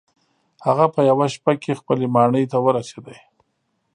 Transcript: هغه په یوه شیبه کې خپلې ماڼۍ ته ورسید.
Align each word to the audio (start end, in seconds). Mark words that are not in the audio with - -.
هغه 0.65 0.85
په 0.93 0.99
یوه 1.09 1.25
شیبه 1.33 1.53
کې 1.63 1.79
خپلې 1.79 2.05
ماڼۍ 2.15 2.45
ته 2.51 2.57
ورسید. 2.65 3.07